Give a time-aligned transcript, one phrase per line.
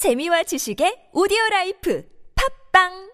[0.00, 2.03] 재미와 지식의 오디오 라이프
[2.73, 3.11] 팝빵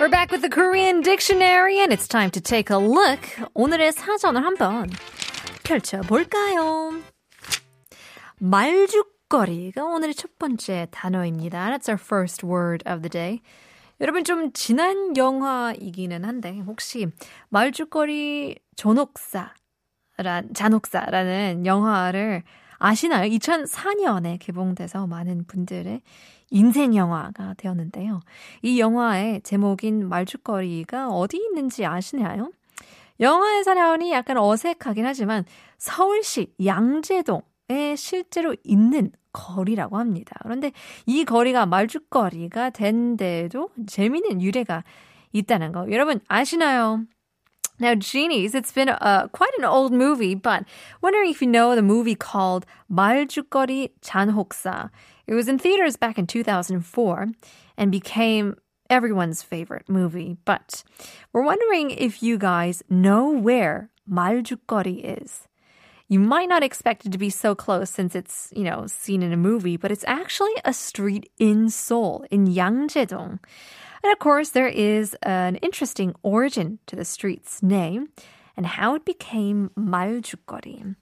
[0.00, 3.20] We're back with the Korean dictionary and it's time to take a look.
[3.54, 4.88] 오늘의 사전을 한번
[5.64, 7.02] 펼쳐볼까요?
[8.38, 11.70] 말죽 거리가 오늘의 첫 번째 단어입니다.
[11.70, 13.40] That's our first word of the day.
[14.00, 17.08] 여러분 좀 지난 영화이기는 한데 혹시
[17.50, 19.52] 말죽거리 존옥사
[20.16, 22.42] 란, 잔혹사라는 영화를
[22.78, 23.28] 아시나요?
[23.30, 26.00] 2004년에 개봉돼서 많은 분들의
[26.50, 28.20] 인생 영화가 되었는데요.
[28.62, 32.50] 이 영화의 제목인 말죽거리가 어디 있는지 아시나요?
[33.20, 35.44] 영화의 사연이 약간 어색하긴 하지만
[35.76, 40.37] 서울시 양재동 에 실제로 있는 거리라고 합니다.
[40.43, 40.71] 그런데
[41.05, 44.83] 이 거리가 말죽거리가 된 데도 재미있는 유래가
[45.31, 47.05] 있다는 거 여러분 아시나요?
[47.79, 50.63] Now, Genies, it's been uh, quite an old movie, but
[51.01, 54.89] wondering if you know the movie called 말죽거리 잔혹사.
[55.25, 57.27] It was in theaters back in 2004
[57.77, 58.55] and became
[58.91, 60.37] everyone's favorite movie.
[60.45, 60.83] But
[61.33, 65.46] we're wondering if you guys know where 말죽거리 is.
[66.07, 69.31] You might not expect it to be so close since it's, you know, seen in
[69.33, 73.39] a movie, but it's actually a street in Seoul, in Yangjae-dong.
[74.03, 78.09] And of course, there is an interesting origin to the street's name
[78.57, 80.95] and how it became 말죽거리.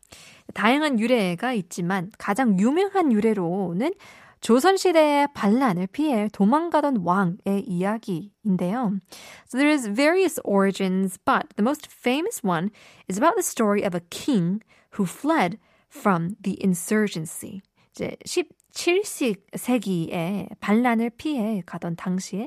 [0.53, 3.91] 다양한 유래가 있지만 가장 유명한 유래로는
[4.46, 9.00] 조선시대의 반란을 피해 도망가던 왕의 이야기인데요.
[9.48, 12.70] So there's various origins, but the most famous one
[13.10, 14.62] is about the story of a king
[14.94, 15.58] who fled
[15.90, 17.60] from the insurgency.
[17.90, 22.46] 이제 17세기에 반란을 피해 가던 당시에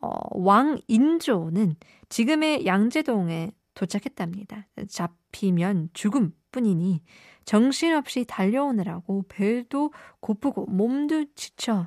[0.00, 1.74] 어, 왕 인조는
[2.10, 4.68] 지금의 양재동에 도착했답니다.
[4.88, 7.02] 잡히면 죽음 뿐이니
[7.44, 11.86] 정신없이 달려오느라고 배도 고프고 몸도 지쳐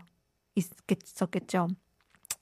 [0.56, 1.69] 있었겠죠.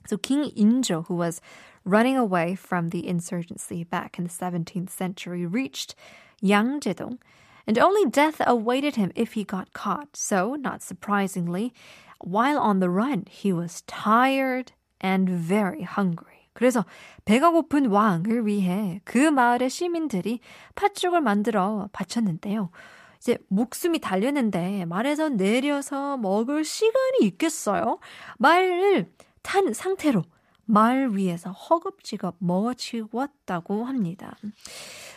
[0.06, 1.40] So King Injo, who was
[1.84, 5.94] running away from the insurgency back in the 17th century, reached
[6.42, 7.18] Yangjedong,
[7.66, 10.16] and only death awaited him if he got caught.
[10.16, 11.74] So, not surprisingly,
[12.20, 16.48] while on the run, he was tired and very hungry.
[16.54, 16.86] 그래서
[17.26, 20.40] 배가 고픈 왕을 위해 그 마을의 시민들이
[20.74, 22.70] 팥죽을 만들어 바쳤는데요.
[23.19, 27.99] 이제 목숨이 달렸는데 말에서 내려서 먹을 시간이 있겠어요?
[28.39, 29.11] 말을
[29.43, 30.23] 탄 상태로
[30.65, 34.37] 말 위에서 허겁지겁 먹어치웠다고 합니다.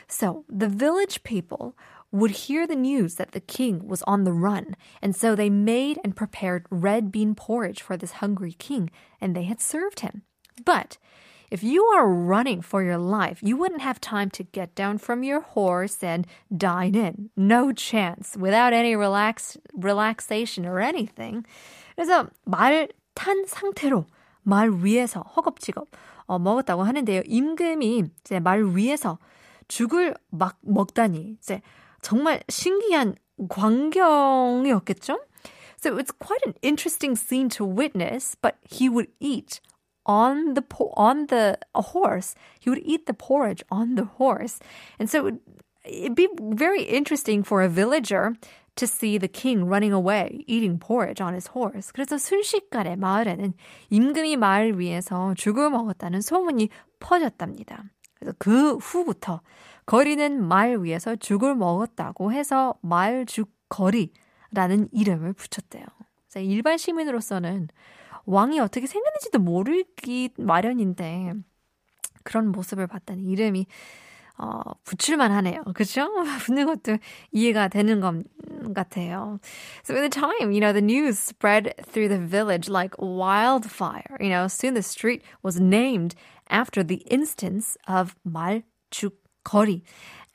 [0.08, 1.75] So, the village people
[2.12, 5.98] would hear the news that the king was on the run, and so they made
[6.04, 10.22] and prepared red bean porridge for this hungry king, and they had served him.
[10.64, 10.98] But
[11.50, 15.22] if you are running for your life, you wouldn't have time to get down from
[15.22, 17.30] your horse and dine in.
[17.36, 21.44] No chance, without any relax, relaxation or anything.
[21.97, 24.06] 그래서 말 탄 상태로
[24.42, 25.88] 말 위에서 허겁지겁
[26.26, 27.22] 어, 먹었다고 하는데요.
[27.26, 29.19] 임금이 이제 말 위에서
[29.69, 31.62] 죽을 막 먹다니 이제
[32.02, 33.14] 정말 신기한
[33.48, 35.19] 광경이었겠죠?
[35.78, 39.60] So it's quite an interesting scene to witness, but he would eat
[40.05, 42.35] on the po- on the a horse.
[42.59, 44.59] He would eat the porridge on the horse,
[44.99, 45.35] and so it
[45.85, 48.35] it'd be very interesting for a villager
[48.75, 51.91] to see the king running away eating porridge on his horse.
[51.91, 53.53] 그래서 순식간에 마을에는
[53.89, 57.83] 임금이 마을 위에서 죽을 먹었다는 소문이 퍼졌답니다.
[58.15, 59.41] 그래서 그 후부터
[59.85, 64.09] 거리는 말 위에서 죽을 먹었다고 해서 말죽거리라는
[64.91, 65.85] 이름을 붙였대요.
[66.35, 67.69] 일반 시민으로서는
[68.29, 71.34] 왕이 어떻게 생겼는지도 모르기 마련인데
[72.23, 73.66] 그런 모습을 봤다니 이름이
[74.38, 75.63] 어, 붙일만 하네요.
[75.73, 76.07] 그죠?
[76.45, 76.97] 붙는 것도
[77.31, 78.23] 이해가 되는 것
[78.73, 79.39] 같아요.
[79.84, 84.16] So at the time, you know, the news spread through the village like wildfire.
[84.22, 86.15] You know, soon the street was named
[86.50, 89.81] after the instance of 말죽거리.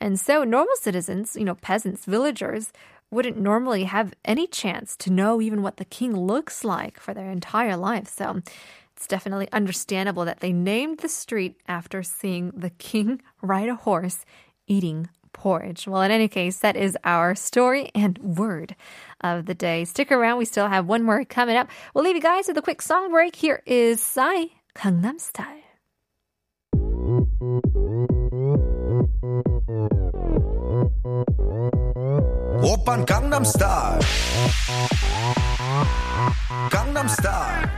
[0.01, 2.73] And so normal citizens, you know, peasants, villagers,
[3.15, 7.31] wouldn't normally have any chance to know even what the king looks like for their
[7.31, 8.09] entire life.
[8.09, 8.43] So
[8.97, 14.25] it's definitely understandable that they named the street after seeing the king ride a horse
[14.67, 15.87] eating porridge.
[15.87, 18.77] Well, in any case, that is our story and word
[19.21, 19.85] of the day.
[19.85, 20.39] Stick around.
[20.39, 21.69] We still have one more coming up.
[21.93, 23.37] We'll leave you guys with a quick song break.
[23.37, 24.47] Here is Psy
[24.77, 25.64] Gangnam Style.
[32.67, 34.01] 오빤 강남스타일
[36.73, 37.69] 강남스타일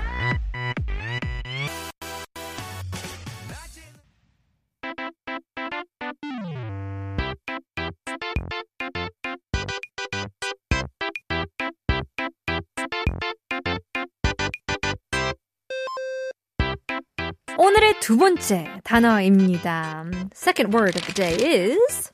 [17.59, 20.05] 오늘의 두 번째 단어입니다.
[20.33, 22.13] Second word of the day is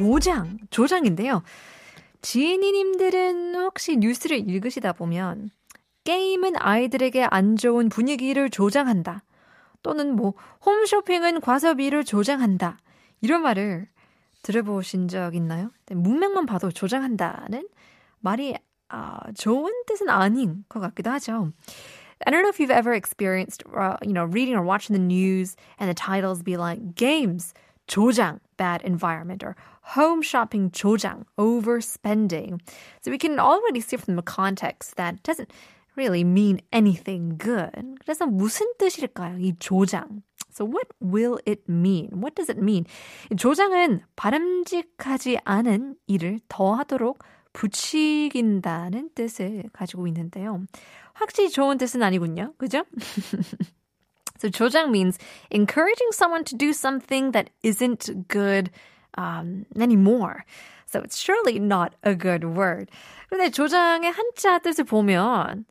[0.00, 0.56] 조장.
[0.70, 1.42] 조장인데요.
[2.22, 5.50] 지인이님들은 혹시 뉴스를 읽으시다 보면
[6.04, 9.22] 게임은 아이들에게 안 좋은 분위기를 조장한다.
[9.82, 12.78] 또는 뭐 홈쇼핑은 과소비를 조장한다.
[13.20, 13.88] 이런 말을
[14.42, 15.70] 들어보신 적 있나요?
[15.86, 17.68] 네, 문맥만 봐도 조장한다는
[18.20, 18.56] 말이
[18.88, 21.52] 아, 좋은 뜻은 아닌 것 같기도 하죠.
[22.26, 25.56] I don't know if you've ever experienced, uh, you know, reading or watching the news
[25.78, 27.54] and the titles be like games,
[27.86, 29.56] 조장, bad environment, or
[29.96, 32.60] home shopping, 조장, overspending.
[33.00, 35.48] So we can already see from the context that doesn't
[35.96, 37.96] really mean anything good.
[38.04, 39.38] 그래서 무슨 뜻일까요?
[39.40, 40.22] 이 조장.
[40.52, 42.10] So what will it mean?
[42.20, 42.84] What does it mean?
[43.36, 47.18] 조장은 바람직하지 않은 일을 더하도록
[47.52, 50.62] 부추긴다는 뜻을 가지고 있는데요.
[51.14, 52.54] 확실히 좋은 뜻은 아니군요.
[52.58, 52.84] 그죠?
[54.40, 55.18] So 조장 means
[55.50, 58.70] encouraging someone to do something that isn't good
[59.18, 60.44] um, anymore.
[60.86, 62.90] So it's surely not a good word.
[63.28, 65.66] 근데 조장의 한자 뜻을 보면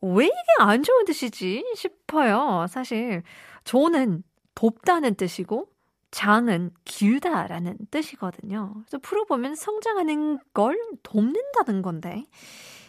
[0.00, 2.66] 왜 이게 안 좋은 뜻이지 싶어요.
[2.68, 3.22] 사실
[3.64, 4.22] 조는
[4.54, 5.68] 돕다는 뜻이고
[6.10, 8.74] 장은 길다라는 뜻이거든요.
[8.74, 12.24] 그래서 풀어보면 성장하는 걸 돕는다는 건데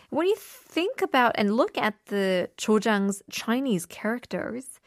[0.09, 4.79] When you think about and look at the Chojang's Chinese characters,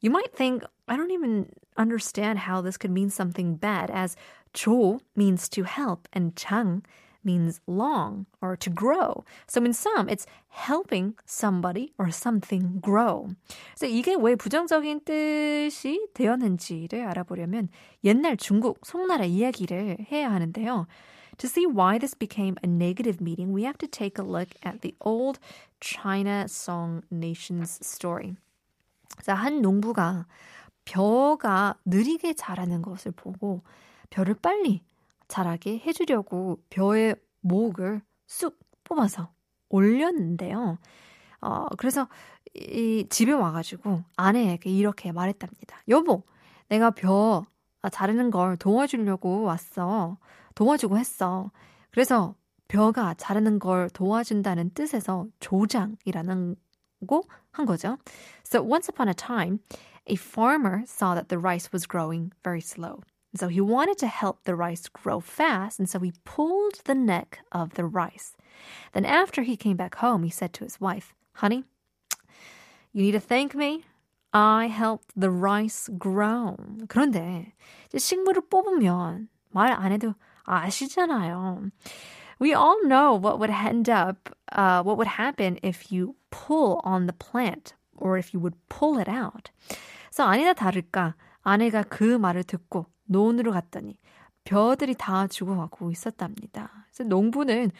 [0.00, 4.16] you might think, I don't even understand how this could mean something bad, as
[4.52, 6.84] Cho means to help and Chang
[7.24, 9.24] means long or to grow.
[9.46, 13.28] So in some, it's helping somebody or something grow.
[13.74, 17.68] 그래서 이게 왜 부정적인 뜻이 되었는지를 알아보려면
[18.04, 20.86] 옛날 중국 송나라 이야기를 해야 하는데요.
[21.38, 24.82] To see why this became a negative meaning, we have to take a look at
[24.82, 25.38] the old
[25.80, 28.34] China Song Nation's story.
[29.22, 30.26] 자, 한 농부가
[30.84, 33.62] 벼가 느리게 자라는 것을 보고
[34.10, 34.82] 벼를 빨리
[35.30, 39.32] 자라게 해주려고 벼의 목을 쑥 뽑아서
[39.70, 40.78] 올렸는데요.
[41.40, 42.08] 어, 그래서
[42.54, 45.78] 이 집에 와가지고 아내에게 이렇게 말했답니다.
[45.88, 46.24] 여보,
[46.68, 47.46] 내가 벼
[47.90, 50.18] 자르는 걸 도와주려고 왔어.
[50.54, 51.50] 도와주고 했어.
[51.90, 52.34] 그래서
[52.68, 56.56] 벼가 자르는 걸 도와준다는 뜻에서 조장이라는
[57.52, 57.96] 한 거죠.
[58.44, 59.60] So once upon a time,
[60.08, 63.00] a farmer saw that the rice was growing very slow.
[63.35, 67.39] So he wanted to help the rice grow fast, and so he pulled the neck
[67.51, 68.37] of the rice.
[68.93, 71.65] Then after he came back home, he said to his wife, Honey,
[72.93, 73.83] you need to thank me.
[74.33, 76.55] I helped the rice grow.
[76.87, 77.53] 그런데
[77.95, 81.71] 식물을 뽑으면 말 안 해도 아시잖아요.
[82.39, 87.07] We all know what would end up, uh, what would happen if you pull on
[87.07, 89.51] the plant or if you would pull it out.
[90.09, 93.96] 그래서 아니나 다를까 아내가 그 말을 듣고 논으로 갔더니
[94.44, 96.86] 벼들이 다 죽어가고 있었답니다.
[96.90, 97.70] 그래서 농부는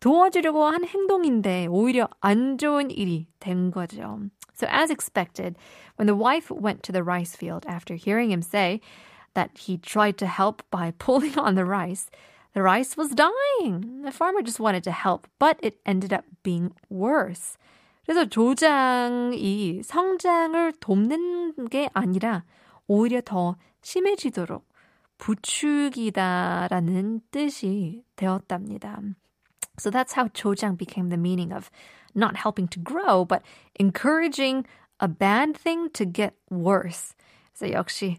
[0.00, 4.18] 도와주려고 한 행동인데 오히려 안 좋은 일이 된 거죠.
[4.54, 5.56] So as expected,
[5.98, 8.80] when the wife went to the rice field after hearing him say
[9.34, 12.10] that he tried to help by pulling on the rice,
[12.54, 14.02] the rice was dying.
[14.02, 17.56] The farmer just wanted to help, but it ended up being worse.
[18.04, 22.44] 그래서 조장이 성장을 돕는 게 아니라
[22.92, 24.68] 오히려 더 심해지도록
[25.16, 28.98] 부추기다라는 뜻이 되었답니다.
[29.78, 31.70] So that's how 조장 became the meaning of
[32.16, 33.44] not helping to grow, but
[33.78, 34.66] encouraging
[34.98, 37.14] a bad thing to get worse.
[37.54, 38.18] 그래서 역시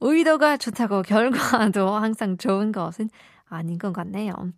[0.00, 3.10] 의도가 좋다고 결과도 항상 좋은 것은
[3.49, 4.53] 아닌 것 같네요.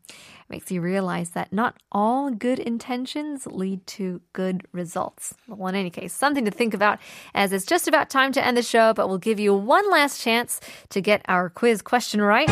[0.49, 5.33] Makes you realize that not all good intentions lead to good results.
[5.47, 6.99] Well, in any case, something to think about
[7.33, 10.21] as it's just about time to end the show, but we'll give you one last
[10.21, 10.59] chance
[10.89, 12.49] to get our quiz question right.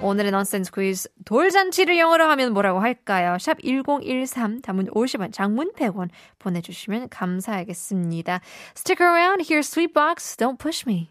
[0.00, 3.36] 오늘의 넌센스 퀴즈 돌잔치를 영어로 하면 뭐라고 할까요?
[3.40, 8.40] 샵 1013 단문 50원 장문 100원 보내주시면 감사하겠습니다.
[8.76, 9.42] Stick around.
[9.42, 10.36] Here's Sweetbox.
[10.36, 11.10] Don't push me.